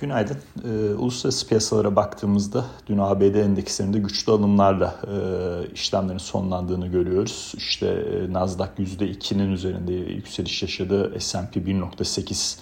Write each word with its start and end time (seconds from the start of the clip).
Günaydın. 0.00 0.36
E, 0.64 0.94
uluslararası 0.94 1.48
piyasalara 1.48 1.96
baktığımızda 1.96 2.64
dün 2.86 2.98
ABD 2.98 3.34
endekslerinde 3.34 3.98
güçlü 3.98 4.32
alımlarla 4.32 4.94
e, 5.06 5.72
işlemlerin 5.74 6.18
sonlandığını 6.18 6.86
görüyoruz. 6.86 7.52
İşte 7.56 7.86
e, 7.86 8.32
Nasdaq 8.32 8.68
%2'nin 8.78 9.52
üzerinde 9.52 9.92
yükseliş 9.92 10.62
yaşadı. 10.62 11.20
S&P 11.20 11.60
1.8 11.60 12.58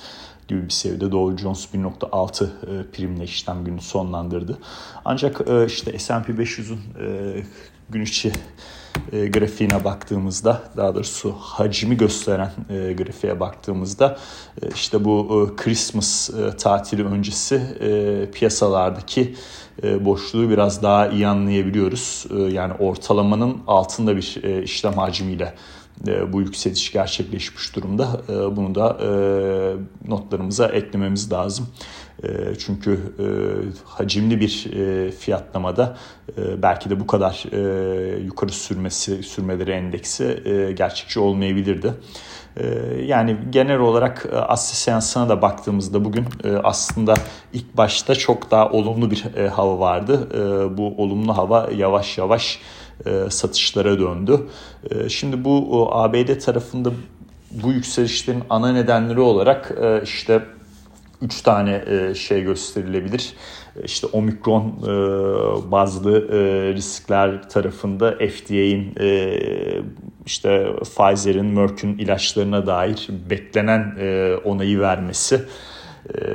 gibi 0.49 0.65
bir 0.65 0.71
seviyede 0.71 1.13
Dow 1.13 1.43
Jones 1.43 1.67
1.6 1.75 2.45
e, 2.45 2.91
primle 2.91 3.25
işlem 3.25 3.65
günü 3.65 3.81
sonlandırdı. 3.81 4.59
Ancak 5.05 5.41
e, 5.49 5.67
işte 5.67 5.99
S&P 5.99 6.33
500'ün 6.33 6.79
e, 7.01 7.43
gün 7.91 8.03
içi 8.03 8.33
grafiğine 9.13 9.85
baktığımızda 9.85 10.63
daha 10.77 10.95
doğrusu 10.95 11.35
hacmi 11.39 11.97
gösteren 11.97 12.51
grafiğe 12.69 13.41
baktığımızda 13.41 14.19
işte 14.75 15.05
bu 15.05 15.49
e, 15.53 15.57
Christmas 15.57 16.31
tatili 16.59 17.05
öncesi 17.05 17.63
piyasalardaki 18.35 19.35
boşluğu 20.01 20.51
biraz 20.51 20.83
daha 20.83 21.09
iyi 21.09 21.27
anlayabiliyoruz. 21.27 22.27
Yani 22.53 22.73
ortalamanın 22.73 23.59
altında 23.67 24.17
bir 24.17 24.41
e, 24.43 24.63
işlem 24.63 24.93
hacmiyle 24.93 25.55
bu 26.33 26.41
yükseliş 26.41 26.93
gerçekleşmiş 26.93 27.77
durumda. 27.77 28.21
E, 28.29 28.57
bunu 28.57 28.75
da 28.75 28.99
e, 29.03 29.11
notlarımıza 30.09 30.67
eklememiz 30.67 31.33
lazım. 31.33 31.69
Ee, 32.25 32.29
çünkü 32.59 32.93
e, 32.93 33.27
hacimli 33.85 34.41
bir 34.41 34.71
e, 34.73 35.11
fiyatlamada 35.11 35.97
e, 36.39 36.63
belki 36.63 36.91
de 36.91 37.01
bu 37.01 37.07
kadar 37.07 37.45
yukarı 38.25 38.53
sürmesi 38.53 39.23
sürmeleri 39.23 39.71
endeksi 39.71 40.43
gerçekçi 40.77 41.21
olmayabilirdi. 41.21 41.95
Yani 43.07 43.37
genel 43.51 43.79
olarak 43.79 44.27
Asya 44.33 44.77
seansına 44.77 45.29
da 45.29 45.43
baktığımızda 45.43 46.05
bugün 46.05 46.25
aslında 46.65 47.15
ilk 47.53 47.77
başta 47.77 48.15
çok 48.15 48.51
daha 48.51 48.71
olumlu 48.71 49.11
bir 49.11 49.25
hava 49.49 49.79
vardı. 49.79 50.29
Bu 50.79 50.95
olumlu 51.03 51.37
hava 51.37 51.69
yavaş 51.77 52.19
yavaş 52.19 52.61
satışlara 53.29 53.99
döndü. 53.99 54.47
Şimdi 55.09 55.45
bu 55.45 55.89
ABD 55.93 56.39
tarafında 56.39 56.91
bu 57.51 57.73
yükselişlerin 57.73 58.43
ana 58.51 58.73
nedenleri 58.73 59.21
olarak 59.21 59.75
işte 60.05 60.43
üç 61.23 61.43
tane 61.43 61.85
e, 61.87 62.15
şey 62.15 62.43
gösterilebilir. 62.43 63.33
E, 63.77 63.85
işte 63.85 64.07
omikron 64.07 64.65
e, 64.67 64.91
bazlı 65.71 66.29
riskler 66.75 67.49
tarafında 67.49 68.11
FDA'in 68.13 68.95
işte 70.27 70.73
Pfizer'in, 70.83 71.47
Merck'ün 71.47 71.99
ilaçlarına 71.99 72.67
dair 72.67 73.09
beklenen 73.31 73.97
onayı 74.45 74.81
vermesi 74.81 75.41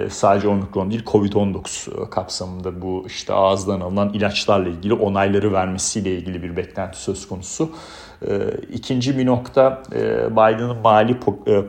sadece 0.10 0.48
omikron 0.48 0.92
değil 0.92 1.04
Covid-19 1.06 2.10
kapsamında 2.10 2.82
bu 2.82 3.04
işte 3.08 3.34
ağızdan 3.34 3.82
alınan 3.82 4.14
ilaçlarla 4.14 4.70
ilgili 4.70 4.94
onayları 4.94 5.54
vermesiyle 5.54 6.16
ilgili 6.16 6.44
bir 6.44 6.58
beklenti 6.58 7.02
söz 7.02 7.28
konusu. 7.28 7.72
İkinci 8.74 9.18
bir 9.18 9.26
nokta 9.26 9.84
Biden'ın 10.32 10.78
mali 10.78 11.20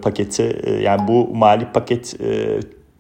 paketi 0.03 0.63
yani 0.83 1.09
bu 1.09 1.35
mali 1.35 1.73
paket 1.73 2.17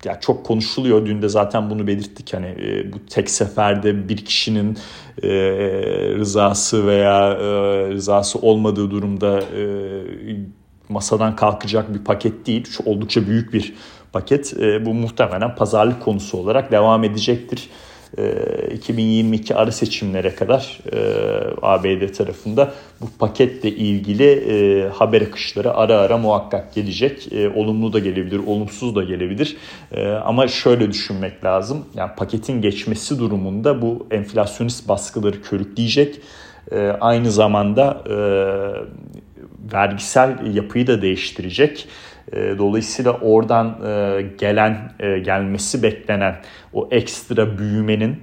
ya 0.06 0.20
çok 0.20 0.46
konuşuluyor. 0.46 1.06
Dün 1.06 1.22
de 1.22 1.28
zaten 1.28 1.70
bunu 1.70 1.86
belirttik. 1.86 2.34
Hani 2.34 2.46
e, 2.46 2.92
bu 2.92 3.06
tek 3.06 3.30
seferde 3.30 4.08
bir 4.08 4.16
kişinin 4.16 4.78
e, 5.22 5.28
rızası 6.16 6.86
veya 6.86 7.32
e, 7.32 7.46
rızası 7.90 8.38
olmadığı 8.38 8.90
durumda 8.90 9.40
e, 9.40 9.62
masadan 10.88 11.36
kalkacak 11.36 11.94
bir 11.94 12.04
paket 12.04 12.46
değil. 12.46 12.64
Çok 12.76 12.86
oldukça 12.86 13.26
büyük 13.26 13.52
bir 13.52 13.74
paket. 14.12 14.54
E, 14.60 14.86
bu 14.86 14.94
muhtemelen 14.94 15.54
pazarlık 15.54 16.02
konusu 16.02 16.38
olarak 16.38 16.72
devam 16.72 17.04
edecektir. 17.04 17.70
2022 18.16 19.52
ee, 19.52 19.56
ara 19.56 19.72
seçimlere 19.72 20.34
kadar 20.34 20.78
e, 20.92 20.98
ABD 21.62 22.12
tarafında 22.12 22.72
bu 23.00 23.06
paketle 23.18 23.70
ilgili 23.70 24.24
e, 24.24 24.88
haber 24.88 25.22
akışları 25.22 25.74
ara 25.74 25.98
ara 25.98 26.18
muhakkak 26.18 26.74
gelecek. 26.74 27.32
E, 27.32 27.48
olumlu 27.48 27.92
da 27.92 27.98
gelebilir, 27.98 28.40
olumsuz 28.46 28.94
da 28.94 29.02
gelebilir. 29.02 29.56
Ama 30.24 30.48
şöyle 30.48 30.90
düşünmek 30.90 31.44
lazım. 31.44 31.84
Yani 31.94 32.10
paketin 32.16 32.60
geçmesi 32.60 33.18
durumunda 33.18 33.82
bu 33.82 34.06
enflasyonist 34.10 34.88
baskıları 34.88 35.42
körükleyecek. 35.42 36.20
Aynı 37.00 37.30
zamanda 37.30 38.04
vergisel 39.72 40.54
yapıyı 40.54 40.86
da 40.86 41.02
değiştirecek. 41.02 41.88
E, 42.32 42.58
dolayısıyla 42.58 43.12
oradan 43.12 43.78
e, 43.86 44.22
gelen 44.38 44.92
e, 45.00 45.18
gelmesi 45.18 45.82
beklenen 45.82 46.36
o 46.72 46.88
ekstra 46.90 47.58
büyümenin 47.58 48.16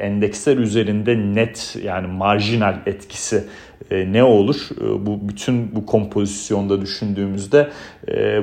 endeksler 0.00 0.56
üzerinde 0.56 1.16
net 1.16 1.76
yani 1.84 2.06
marjinal 2.06 2.74
etkisi 2.86 3.44
ne 3.90 4.24
olur? 4.24 4.68
Bu 4.98 5.28
bütün 5.28 5.76
bu 5.76 5.86
kompozisyonda 5.86 6.80
düşündüğümüzde 6.80 7.68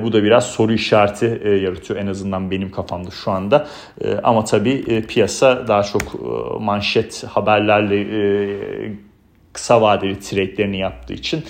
bu 0.02 0.12
da 0.12 0.22
biraz 0.22 0.46
soru 0.46 0.72
işareti 0.72 1.40
yaratıyor 1.62 2.00
en 2.00 2.06
azından 2.06 2.50
benim 2.50 2.70
kafamda 2.70 3.10
şu 3.10 3.30
anda. 3.30 3.66
Ama 4.22 4.44
tabii 4.44 5.04
piyasa 5.08 5.68
daha 5.68 5.82
çok 5.82 6.02
manşet 6.60 7.24
haberlerle 7.24 7.96
kısa 9.54 9.82
vadeli 9.82 10.20
trade'lerini 10.20 10.78
yaptığı 10.78 11.12
için 11.12 11.44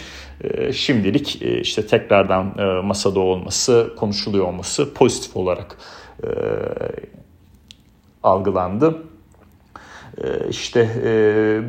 ee, 0.44 0.72
şimdilik 0.72 1.42
e, 1.42 1.60
işte 1.60 1.86
tekrardan 1.86 2.54
e, 2.58 2.80
masada 2.80 3.20
olması, 3.20 3.94
konuşuluyor 3.96 4.46
olması 4.46 4.94
pozitif 4.94 5.36
olarak 5.36 5.76
e, 6.22 6.28
algılandı. 8.22 9.02
İşte 10.50 10.88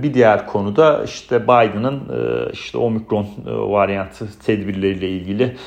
bir 0.04 0.14
diğer 0.14 0.48
konuda 0.48 1.04
işte 1.04 1.44
Biden'ın 1.44 2.02
işte 2.54 2.78
omikron 2.78 3.28
varyantı 3.46 4.40
tedbirleriyle 4.46 5.10
ilgili 5.10 5.58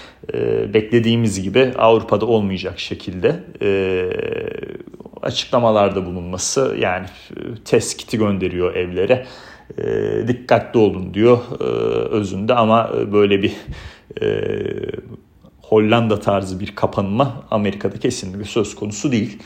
beklediğimiz 0.74 1.42
gibi 1.42 1.72
Avrupa'da 1.78 2.26
olmayacak 2.26 2.78
şekilde 2.78 3.44
açıklamalarda 5.22 6.06
bulunması 6.06 6.76
yani 6.80 7.06
test 7.64 7.96
kiti 7.96 8.18
gönderiyor 8.18 8.74
evlere 8.74 9.26
e, 9.78 9.84
dikkatli 10.28 10.78
olun 10.78 11.14
diyor 11.14 11.38
e, 11.60 11.64
özünde 12.08 12.54
ama 12.54 12.90
böyle 13.12 13.42
bir 13.42 13.56
e, 14.22 14.48
Hollanda 15.62 16.20
tarzı 16.20 16.60
bir 16.60 16.74
kapanma 16.74 17.44
Amerika'da 17.50 17.98
kesinlikle 17.98 18.44
söz 18.44 18.74
konusu 18.74 19.12
değil. 19.12 19.42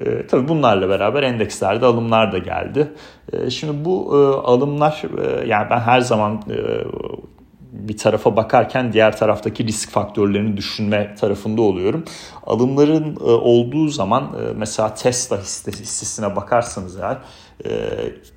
E, 0.00 0.26
tabii 0.26 0.48
bunlarla 0.48 0.88
beraber 0.88 1.22
endekslerde 1.22 1.86
alımlar 1.86 2.32
da 2.32 2.38
geldi. 2.38 2.88
E, 3.32 3.50
şimdi 3.50 3.84
bu 3.84 4.10
e, 4.12 4.46
alımlar 4.46 5.02
e, 5.24 5.48
yani 5.48 5.66
ben 5.70 5.80
her 5.80 6.00
zaman 6.00 6.42
e, 6.50 6.56
bir 7.72 7.96
tarafa 7.96 8.36
bakarken 8.36 8.92
diğer 8.92 9.16
taraftaki 9.16 9.66
risk 9.66 9.90
faktörlerini 9.90 10.56
düşünme 10.56 11.14
tarafında 11.14 11.62
oluyorum. 11.62 12.04
Alımların 12.46 13.16
e, 13.16 13.22
olduğu 13.24 13.88
zaman 13.88 14.22
e, 14.22 14.52
mesela 14.56 14.94
Tesla 14.94 15.38
hissesine 15.38 16.36
bakarsanız 16.36 16.96
eğer 16.96 17.18
e, 17.64 17.70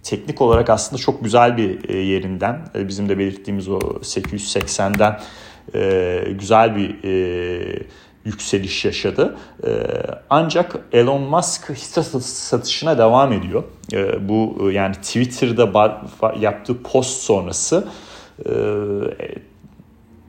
teknik 0.04 0.42
olarak 0.42 0.70
aslında 0.70 1.02
çok 1.02 1.24
güzel 1.24 1.58
bir 1.58 1.90
yerinden 1.90 2.68
bizim 2.76 3.10
de 3.10 3.18
belirttiğimiz 3.20 3.68
o 3.70 3.80
880'den 3.80 5.20
güzel 6.40 6.76
bir 6.76 6.96
yükseliş 8.26 8.86
yaşadı. 8.86 9.38
Ancak 10.30 10.76
Elon 10.92 11.22
Musk 11.22 11.70
hisse 11.70 12.04
satışına 12.22 12.98
devam 12.98 13.34
ediyor. 13.34 13.64
Bu 14.20 14.70
yani 14.72 14.96
Twitter'da 14.96 16.02
yaptığı 16.40 16.84
post 16.84 17.22
sonrası 17.22 17.88
ee, 18.46 18.52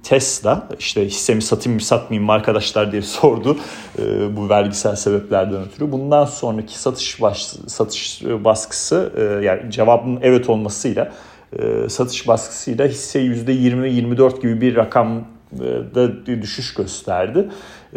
Tesla 0.03 0.69
işte 0.78 1.06
hissemi 1.06 1.43
satayım 1.43 1.75
mı 1.75 1.83
satmayayım 1.83 2.27
mı 2.27 2.33
arkadaşlar 2.33 2.93
diye 2.93 3.03
sordu 3.21 3.56
e, 3.99 4.37
bu 4.37 4.49
vergisel 4.49 4.97
sebeplerden 4.97 5.62
ötürü. 5.62 5.93
Bundan 5.93 6.25
sonraki 6.25 6.79
satış 6.79 7.23
baş, 7.23 7.47
satış 7.67 8.23
baskısı 8.25 9.12
e, 9.17 9.44
yani 9.44 9.70
cevabın 9.70 10.19
evet 10.23 10.50
olmasıyla 10.50 11.12
e, 11.58 11.88
satış 11.88 12.29
baskısıyla 12.29 12.87
hisse 12.87 13.20
%20-24 13.20 14.41
gibi 14.41 14.61
bir 14.61 14.76
rakam 14.76 15.25
da 15.94 16.26
düşüş 16.26 16.75
gösterdi. 16.75 17.48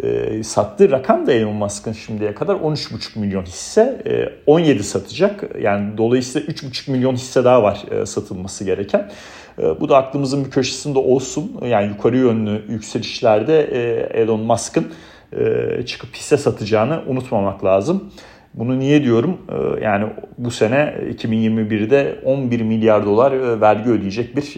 E, 0.02 0.42
sattığı 0.42 0.90
rakam 0.90 1.26
da 1.26 1.32
Elon 1.32 1.56
Musk'ın 1.56 1.92
şimdiye 1.92 2.34
kadar 2.34 2.54
13,5 2.54 3.18
milyon 3.18 3.42
hisse. 3.42 4.02
E, 4.06 4.28
17 4.46 4.82
satacak. 4.82 5.44
Yani 5.60 5.98
dolayısıyla 5.98 6.48
3,5 6.48 6.90
milyon 6.90 7.14
hisse 7.14 7.44
daha 7.44 7.62
var 7.62 7.82
e, 7.90 8.06
satılması 8.06 8.64
gereken. 8.64 9.10
E, 9.58 9.80
bu 9.80 9.88
da 9.88 9.96
aklımızın 9.96 10.44
bir 10.44 10.50
köşesinde 10.50 10.98
olsun. 10.98 11.60
Yani 11.66 11.88
yukarı 11.88 12.16
yönlü 12.16 12.64
yükselişlerde 12.68 13.62
e, 13.62 13.80
Elon 14.20 14.40
Musk'ın 14.40 14.86
e, 15.32 15.86
çıkıp 15.86 16.14
hisse 16.14 16.36
satacağını 16.36 17.02
unutmamak 17.06 17.64
lazım. 17.64 18.12
Bunu 18.54 18.78
niye 18.78 19.04
diyorum? 19.04 19.38
Yani 19.82 20.06
bu 20.38 20.50
sene 20.50 20.94
2021'de 21.18 22.20
11 22.24 22.60
milyar 22.60 23.06
dolar 23.06 23.60
vergi 23.60 23.90
ödeyecek 23.90 24.36
bir 24.36 24.54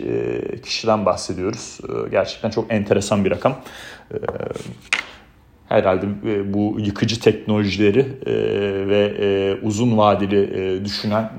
kişiden 0.63 1.07
bahsediyoruz. 1.07 1.81
Gerçekten 2.11 2.51
çok 2.51 2.73
enteresan 2.73 3.25
bir 3.25 3.31
rakam. 3.31 3.61
herhalde 5.73 6.07
e, 6.27 6.55
bu 6.55 6.77
yıkıcı 6.81 7.21
teknolojileri 7.21 8.01
e, 8.27 8.33
ve 8.89 9.15
e, 9.19 9.57
uzun 9.63 9.99
vadeli 9.99 10.85
düşünen 10.85 11.31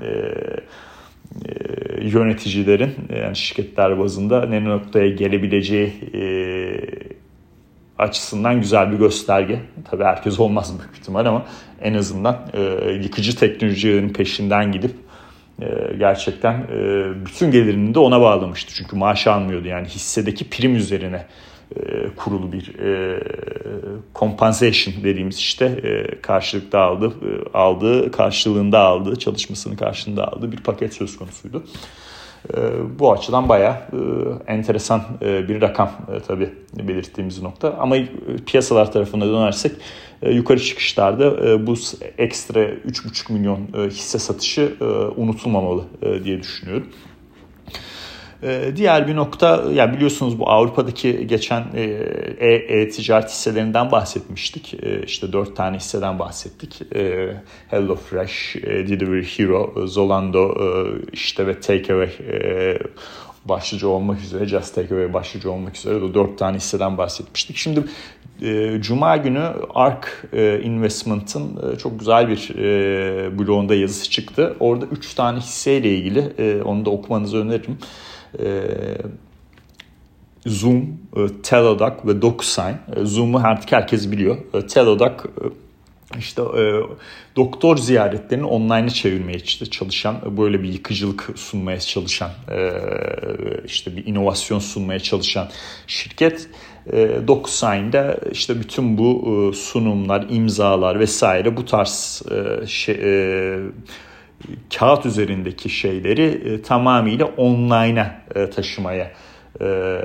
yöneticilerin 2.02 2.90
yani 3.22 3.36
şirketler 3.36 3.98
bazında 3.98 4.46
ne 4.46 4.64
noktaya 4.64 5.08
gelebileceği 5.08 5.92
açısından 7.98 8.60
güzel 8.60 8.92
bir 8.92 8.96
gösterge. 8.96 9.60
Tabii 9.90 10.04
herkes 10.04 10.40
olmaz 10.40 10.78
büyük 10.78 10.96
ihtimal 10.96 11.26
ama 11.26 11.46
en 11.82 11.94
azından 11.94 12.38
yıkıcı 13.02 13.36
teknolojilerin 13.36 14.08
peşinden 14.08 14.72
gidip 14.72 14.94
gerçekten 15.98 16.66
bütün 17.26 17.50
gelirini 17.50 17.94
de 17.94 17.98
ona 17.98 18.20
bağlamıştı. 18.20 18.74
Çünkü 18.74 18.96
maaş 18.96 19.26
almıyordu 19.26 19.68
yani 19.68 19.88
hissedeki 19.88 20.50
prim 20.50 20.76
üzerine 20.76 21.26
e, 21.76 22.08
kurulu 22.16 22.52
bir 22.52 22.78
e, 22.78 23.20
compensation 24.14 25.04
dediğimiz 25.04 25.38
işte 25.38 25.64
e, 25.64 26.20
karşılıkta 26.20 26.80
aldı, 26.80 27.06
e, 27.06 27.58
aldığı 27.58 28.10
karşılığında 28.10 28.80
aldığı 28.80 29.18
çalışmasını 29.18 29.76
karşılığında 29.76 30.32
aldığı 30.32 30.52
bir 30.52 30.56
paket 30.56 30.94
söz 30.94 31.16
konusuydu. 31.16 31.64
E, 32.56 32.58
bu 32.98 33.12
açıdan 33.12 33.48
bayağı 33.48 33.74
e, 33.74 33.98
enteresan 34.52 35.02
e, 35.22 35.48
bir 35.48 35.60
rakam 35.60 35.90
e, 36.16 36.20
tabii 36.20 36.50
belirttiğimiz 36.78 37.42
nokta. 37.42 37.76
Ama 37.80 37.96
piyasalar 38.46 38.92
tarafına 38.92 39.26
dönersek 39.26 39.72
yukarı 40.22 40.60
çıkışlarda 40.60 41.36
bu 41.66 41.74
ekstra 42.18 42.60
3,5 42.60 43.32
milyon 43.32 43.88
hisse 43.88 44.18
satışı 44.18 44.74
unutulmamalı 45.16 45.84
diye 46.24 46.40
düşünüyorum. 46.40 46.86
Ee, 48.42 48.72
diğer 48.76 49.08
bir 49.08 49.16
nokta 49.16 49.64
ya 49.72 49.92
biliyorsunuz 49.92 50.38
bu 50.38 50.50
Avrupa'daki 50.50 51.26
geçen 51.26 51.64
e-ticaret 52.68 53.24
e 53.24 53.32
hisselerinden 53.32 53.92
bahsetmiştik. 53.92 54.74
E, 54.74 55.02
işte 55.02 55.32
dört 55.32 55.56
tane 55.56 55.76
hisseden 55.76 56.18
bahsettik. 56.18 56.94
E, 56.94 57.34
HelloFresh, 57.68 58.56
e, 58.56 58.62
Delivery 58.62 59.24
Hero, 59.24 59.86
Zolando 59.86 60.48
e, 60.48 60.66
işte 61.12 61.46
ve 61.46 61.60
Takeaway 61.60 62.10
e, 62.32 62.78
başlıca 63.44 63.88
olmak 63.88 64.20
üzere, 64.20 64.46
Just 64.46 64.74
Takeaway 64.74 65.12
başlıca 65.12 65.50
olmak 65.50 65.76
üzere 65.76 66.00
de 66.00 66.14
dört 66.14 66.38
tane 66.38 66.56
hisseden 66.56 66.98
bahsetmiştik. 66.98 67.56
Şimdi 67.56 67.84
e, 68.42 68.78
Cuma 68.80 69.16
günü 69.16 69.52
ARK 69.74 70.28
e, 70.32 70.60
Investment'ın 70.60 71.72
e, 71.72 71.78
çok 71.78 71.98
güzel 71.98 72.28
bir 72.28 72.50
e, 72.58 73.38
blogunda 73.38 73.74
yazısı 73.74 74.10
çıktı. 74.10 74.56
Orada 74.60 74.86
üç 74.86 75.14
tane 75.14 75.38
hisseyle 75.38 75.96
ilgili 75.96 76.32
e, 76.38 76.62
onu 76.62 76.84
da 76.84 76.90
okumanızı 76.90 77.38
öneririm. 77.38 77.78
Ee, 78.42 78.96
Zoom, 80.46 80.98
e, 81.16 81.42
Teladoc 81.42 81.92
ve 82.06 82.22
DocuSign. 82.22 82.74
E, 82.96 83.04
Zoom'u 83.04 83.38
artık 83.38 83.72
herkes 83.72 84.10
biliyor. 84.10 84.36
E, 84.54 84.66
Teladoc 84.66 85.12
işte 86.18 86.42
doktor 87.36 87.76
ziyaretlerini 87.76 88.44
online'a 88.44 88.88
çevirmeye 88.88 89.38
işte 89.38 89.66
çalışan, 89.66 90.36
böyle 90.36 90.62
bir 90.62 90.68
yıkıcılık 90.68 91.30
sunmaya 91.36 91.80
çalışan, 91.80 92.30
işte 93.66 93.96
bir 93.96 94.06
inovasyon 94.06 94.58
sunmaya 94.58 95.00
çalışan 95.00 95.48
şirket. 95.86 96.48
DocuSign'da 97.28 98.16
işte 98.32 98.60
bütün 98.60 98.98
bu 98.98 99.52
sunumlar, 99.54 100.26
imzalar 100.30 101.00
vesaire 101.00 101.56
bu 101.56 101.64
tarz 101.64 102.22
şey, 102.66 102.94
kağıt 104.78 105.06
üzerindeki 105.06 105.68
şeyleri 105.68 106.22
e, 106.22 106.62
tamamıyla 106.62 107.26
online'a 107.26 108.20
e, 108.34 108.50
taşımaya 108.50 109.10
e, 109.60 109.98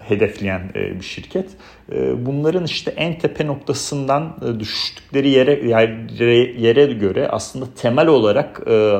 hedefleyen 0.00 0.70
e, 0.74 0.94
bir 0.94 1.04
şirket. 1.04 1.50
E, 1.92 2.26
bunların 2.26 2.64
işte 2.64 2.90
en 2.90 3.18
tepe 3.18 3.46
noktasından 3.46 4.36
e, 4.42 4.60
düştükleri 4.60 5.28
yere, 5.28 5.52
yere 5.52 6.60
yere 6.60 6.92
göre 6.92 7.28
aslında 7.28 7.66
temel 7.76 8.06
olarak 8.06 8.60
e, 8.70 8.98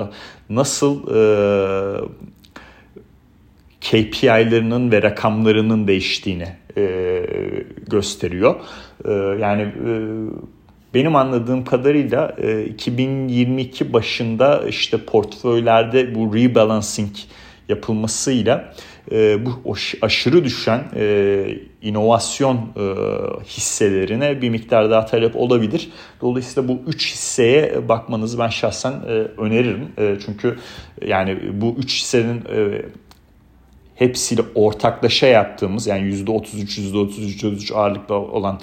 nasıl 0.51 1.03
e, 1.09 1.21
KPI'lerinin 3.81 4.93
ve 4.93 5.03
rakamlarının 5.03 5.87
değiştiğini 5.89 6.49
e, 6.77 7.23
gösteriyor. 7.91 8.55
E, 9.05 9.13
yani 9.41 9.63
e, 9.63 9.91
benim 10.95 11.17
anladığım 11.17 11.65
kadarıyla 11.65 12.37
2022 12.69 13.85
e, 13.85 13.93
başında 13.93 14.69
işte 14.69 14.99
portföylerde 14.99 16.15
bu 16.15 16.35
rebalancing 16.35 17.13
yapılmasıyla 17.69 18.75
e, 19.13 19.47
bu 19.47 19.75
aşırı 20.03 20.45
düşen 20.45 20.85
e, 20.97 21.47
inovasyon 21.83 22.59
hisselerine 23.47 24.43
bir 24.43 24.51
miktar 24.51 24.91
daha 24.91 25.07
talep 25.07 25.37
olabilir. 25.37 25.91
Dolayısıyla 26.21 26.69
bu 26.69 26.81
3 26.87 27.13
hisseye 27.13 27.89
bakmanızı 27.89 28.39
ben 28.39 28.49
şahsen 28.49 29.09
öneririm. 29.39 29.89
Çünkü 30.27 30.59
yani 31.07 31.39
bu 31.53 31.75
3 31.79 32.01
hissenin 32.01 32.43
hepsiyle 33.95 34.43
ortaklaşa 34.55 35.27
yaptığımız 35.27 35.87
yani 35.87 36.15
%33 36.15 36.81
%33 36.81 37.43
%33 37.43 37.75
ağırlıklı 37.75 38.15
olan 38.15 38.61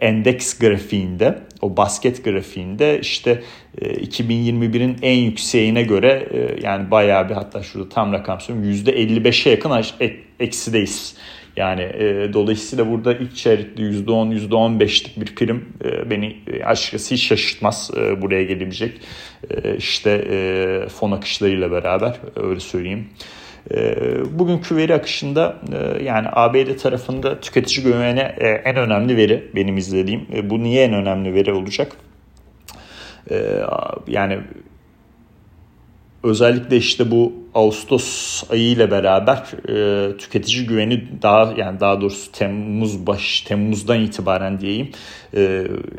endeks 0.00 0.58
grafiğinde, 0.58 1.38
o 1.62 1.76
basket 1.76 2.24
grafiğinde 2.24 3.00
işte 3.00 3.42
2021'in 3.80 4.96
e, 5.02 5.08
en 5.08 5.18
yükseğine 5.18 5.82
göre 5.82 6.28
e, 6.30 6.66
yani 6.66 6.90
bayağı 6.90 7.28
bir 7.28 7.34
hatta 7.34 7.62
şurada 7.62 7.88
tam 7.88 8.12
rakam 8.12 8.40
söyleyeyim 8.40 8.84
%55'e 8.86 9.50
yakın 9.50 9.72
eksideyiz. 10.40 11.16
Yani 11.56 11.82
e, 11.82 12.30
dolayısıyla 12.32 12.90
burada 12.90 13.14
ilk 13.14 13.36
çeyrekte 13.36 13.82
%10, 13.82 14.48
%15'lik 14.48 15.20
bir 15.20 15.34
prim 15.34 15.68
e, 15.84 16.10
beni 16.10 16.36
e, 16.46 16.64
açıkçası 16.64 17.14
hiç 17.14 17.26
şaşırtmaz 17.26 17.90
e, 17.96 18.22
buraya 18.22 18.44
gelebilecek 18.44 19.00
e, 19.50 19.76
işte 19.76 20.26
e, 20.30 20.88
fon 20.88 21.12
akışlarıyla 21.12 21.70
beraber 21.70 22.16
öyle 22.36 22.60
söyleyeyim. 22.60 23.08
Ee, 23.74 24.38
bugünkü 24.38 24.76
veri 24.76 24.94
akışında 24.94 25.56
e, 25.72 26.04
yani 26.04 26.28
ABD 26.32 26.76
tarafında 26.76 27.40
tüketici 27.40 27.84
güveni 27.84 28.20
e, 28.20 28.48
en 28.48 28.76
önemli 28.76 29.16
veri 29.16 29.50
benim 29.54 29.76
izlediğim. 29.76 30.26
E, 30.34 30.50
bu 30.50 30.62
niye 30.62 30.84
en 30.84 30.94
önemli 30.94 31.34
veri 31.34 31.52
olacak? 31.52 31.92
Ee, 33.30 33.60
yani 34.06 34.38
özellikle 36.22 36.76
işte 36.76 37.10
bu 37.10 37.32
Ağustos 37.54 38.42
ayı 38.50 38.62
ile 38.62 38.90
beraber 38.90 39.44
tüketici 40.18 40.66
güveni 40.66 41.22
daha 41.22 41.54
yani 41.56 41.80
daha 41.80 42.00
doğrusu 42.00 42.32
Temmuz 42.32 43.06
baş 43.06 43.40
Temmuz'dan 43.40 44.00
itibaren 44.00 44.60
diyeyim 44.60 44.90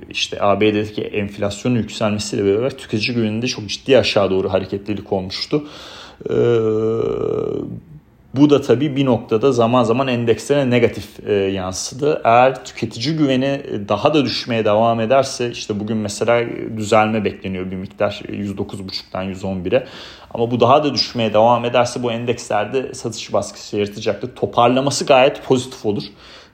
işte 0.10 0.42
ABD'deki 0.42 1.02
enflasyonun 1.02 1.76
yükselmesiyle 1.76 2.46
beraber 2.46 2.78
tüketici 2.78 3.16
güveninde 3.16 3.48
çok 3.48 3.68
ciddi 3.68 3.98
aşağı 3.98 4.30
doğru 4.30 4.54
hareketlilik 4.54 5.14
olmuştu. 5.14 5.64
Ee, 6.30 6.34
bu 8.36 8.50
da 8.50 8.62
tabii 8.62 8.96
bir 8.96 9.06
noktada 9.06 9.52
zaman 9.52 9.84
zaman 9.84 10.08
endekslere 10.08 10.70
negatif 10.70 11.28
e, 11.28 11.34
yansıdı. 11.34 12.22
Eğer 12.24 12.66
tüketici 12.66 13.18
güveni 13.18 13.62
daha 13.88 14.14
da 14.14 14.26
düşmeye 14.26 14.66
devam 14.66 15.00
ederse 15.00 15.52
işte 15.52 15.80
bugün 15.80 15.98
mesela 15.98 16.46
düzelme 16.78 17.26
bekleniyor 17.26 17.72
bir 17.72 17.76
miktar 17.76 18.22
%9.5'tan 18.28 19.34
%11'e. 19.34 19.86
Ama 20.34 20.52
bu 20.52 20.60
daha 20.60 20.84
da 20.84 20.94
düşmeye 20.94 21.34
devam 21.34 21.66
ederse 21.66 22.04
bu 22.04 22.12
endekslerde 22.12 22.94
satış 22.94 23.34
baskısı 23.34 23.78
yaratacaktır. 23.78 24.36
Toparlaması 24.36 25.06
gayet 25.06 25.44
pozitif 25.44 25.86
olur. 25.86 26.04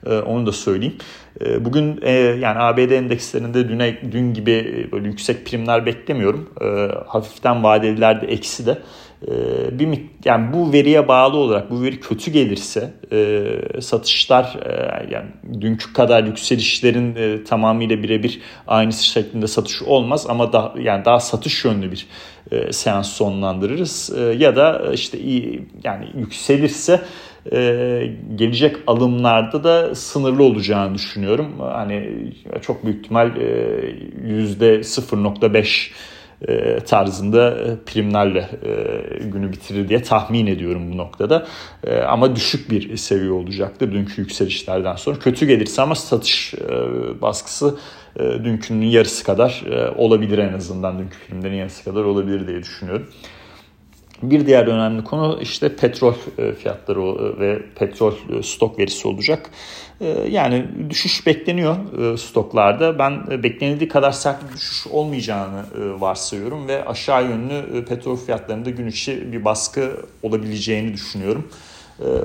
E, 0.06 0.18
onu 0.18 0.46
da 0.46 0.52
söyleyeyim. 0.52 0.96
E, 1.40 1.64
bugün 1.64 2.00
e, 2.02 2.10
yani 2.12 2.58
ABD 2.58 2.90
endekslerinde 2.90 3.68
düne, 3.68 3.98
dün 4.12 4.34
gibi 4.34 4.88
böyle 4.92 5.08
yüksek 5.08 5.46
primler 5.46 5.86
beklemiyorum. 5.86 6.50
E, 6.60 6.66
hafiften 7.06 7.64
vadelilerde 7.64 8.26
eksi 8.26 8.66
de. 8.66 8.78
Ee, 9.22 9.78
bir 9.78 10.00
yani 10.24 10.52
bu 10.52 10.72
veriye 10.72 11.08
bağlı 11.08 11.36
olarak 11.36 11.70
bu 11.70 11.82
veri 11.82 12.00
kötü 12.00 12.30
gelirse 12.30 12.90
e, 13.12 13.80
satışlar 13.80 14.58
e, 14.64 15.06
yani 15.10 15.26
dünkü 15.60 15.92
kadar 15.92 16.24
yükselişlerin 16.24 17.16
e, 17.16 17.44
tamamıyla 17.44 18.02
birebir 18.02 18.40
aynısı 18.66 19.04
şeklinde 19.04 19.46
satış 19.46 19.82
olmaz 19.82 20.26
ama 20.28 20.52
daha 20.52 20.74
yani 20.80 21.04
daha 21.04 21.20
satış 21.20 21.64
yönlü 21.64 21.92
bir 21.92 22.06
e, 22.50 22.72
seans 22.72 23.12
sonlandırırız 23.12 24.12
e, 24.18 24.20
ya 24.20 24.56
da 24.56 24.92
işte 24.92 25.18
iyi 25.18 25.68
yani 25.84 26.06
yükselirse 26.14 27.00
e, 27.52 27.58
gelecek 28.34 28.76
alımlarda 28.86 29.64
da 29.64 29.94
sınırlı 29.94 30.44
olacağını 30.44 30.94
düşünüyorum. 30.94 31.52
Hani 31.58 32.32
çok 32.62 32.84
büyük 32.84 33.04
ihtimal 33.04 33.30
yüzde 34.24 34.76
0.5 34.76 35.90
e, 36.48 36.78
tarzında 36.80 37.50
e, 37.50 37.76
primlerle 37.86 38.48
e, 38.62 39.24
günü 39.24 39.52
bitirir 39.52 39.88
diye 39.88 40.02
tahmin 40.02 40.46
ediyorum 40.46 40.92
bu 40.92 40.96
noktada. 40.96 41.46
Ama 42.08 42.36
düşük 42.36 42.70
bir 42.70 42.96
seviye 42.96 43.30
olacaktır 43.30 43.92
dünkü 43.92 44.20
yükselişlerden 44.20 44.96
sonra. 44.96 45.18
Kötü 45.18 45.46
gelirse 45.46 45.82
ama 45.82 45.94
satış 45.94 46.54
baskısı 47.22 47.76
dünkünün 48.18 48.86
yarısı 48.86 49.24
kadar 49.24 49.64
olabilir 49.96 50.38
en 50.38 50.52
azından. 50.52 50.98
Dünkü 50.98 51.16
filmlerin 51.18 51.56
yarısı 51.56 51.84
kadar 51.84 52.04
olabilir 52.04 52.46
diye 52.46 52.62
düşünüyorum. 52.62 53.06
Bir 54.22 54.46
diğer 54.46 54.66
önemli 54.66 55.04
konu 55.04 55.38
işte 55.42 55.76
petrol 55.76 56.14
e, 56.38 56.52
fiyatları 56.52 57.38
ve 57.40 57.62
petrol 57.74 58.12
e, 58.12 58.42
stok 58.42 58.78
verisi 58.78 59.08
olacak. 59.08 59.50
E, 60.00 60.06
yani 60.30 60.66
düşüş 60.90 61.26
bekleniyor 61.26 61.76
stoklarda. 62.18 62.98
Ben 62.98 63.42
beklenildiği 63.42 63.88
kadar 63.88 64.12
sert 64.12 64.48
bir 64.48 64.56
düşüş 64.56 64.86
olmayacağını 64.86 65.64
varsayıyorum 66.00 66.68
ve 66.68 66.84
aşağı 66.84 67.24
yönlü 67.24 67.84
petrol 67.84 68.16
fiyatlarında 68.16 68.70
gün 68.70 68.86
içi 68.86 69.32
bir 69.32 69.44
baskı 69.44 69.90
olabileceğini 70.22 70.92
düşünüyorum. 70.92 71.48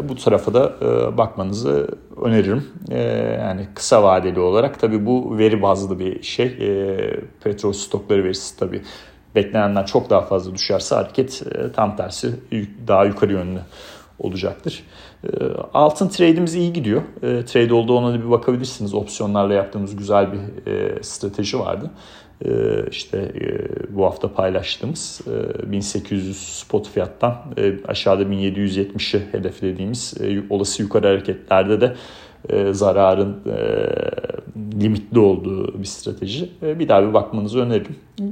Bu 0.03 0.15
tarafa 0.15 0.53
da 0.53 0.74
bakmanızı 1.17 1.88
öneririm. 2.21 2.63
Yani 3.39 3.67
kısa 3.75 4.03
vadeli 4.03 4.39
olarak 4.39 4.79
tabii 4.79 5.05
bu 5.05 5.38
veri 5.38 5.62
bazlı 5.62 6.00
bir 6.00 6.24
şey. 6.24 6.57
Petrol 7.43 7.74
stokları 7.74 8.24
verisi 8.24 8.60
tabii 8.60 8.81
beklenenden 9.35 9.83
çok 9.83 10.09
daha 10.09 10.21
fazla 10.21 10.55
düşerse 10.55 10.95
hareket 10.95 11.43
e, 11.55 11.71
tam 11.71 11.97
tersi 11.97 12.35
daha 12.88 13.05
yukarı 13.05 13.33
yönlü 13.33 13.59
olacaktır. 14.19 14.83
E, 15.23 15.29
altın 15.73 16.07
trade'imiz 16.07 16.55
iyi 16.55 16.73
gidiyor. 16.73 17.01
E, 17.23 17.45
trade 17.45 17.73
oldu 17.73 17.97
ona 17.97 18.13
da 18.13 18.23
bir 18.25 18.31
bakabilirsiniz. 18.31 18.93
Opsiyonlarla 18.93 19.53
yaptığımız 19.53 19.95
güzel 19.95 20.27
bir 20.31 20.39
strateji 21.03 21.59
vardı. 21.59 21.91
İşte 22.91 23.33
bu 23.89 24.05
hafta 24.05 24.33
paylaştığımız 24.33 25.21
1800 25.65 26.38
spot 26.38 26.89
fiyattan 26.89 27.35
aşağıda 27.88 28.23
1770'i 28.23 29.21
hedeflediğimiz 29.31 30.13
olası 30.50 30.81
yukarı 30.81 31.07
hareketlerde 31.07 31.81
de 31.81 31.95
zararın 32.73 33.41
limitli 34.81 35.19
olduğu 35.19 35.79
bir 35.79 35.85
strateji. 35.85 36.50
Bir 36.61 36.89
daha 36.89 37.07
bir 37.07 37.13
bakmanızı 37.13 37.59
öneririm. 37.59 37.95
Ee, 38.19 38.25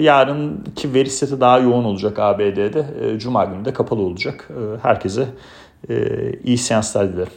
yarınki 0.00 0.94
veri 0.94 1.10
seti 1.10 1.40
daha 1.40 1.58
yoğun 1.58 1.84
olacak 1.84 2.18
ABD'de. 2.18 2.86
Ee, 3.00 3.18
Cuma 3.18 3.44
günü 3.44 3.64
de 3.64 3.72
kapalı 3.72 4.00
olacak. 4.00 4.48
Ee, 4.50 4.78
herkese 4.82 5.26
e, 5.88 5.96
iyi 6.44 6.58
seanslar 6.58 7.12
dilerim. 7.12 7.32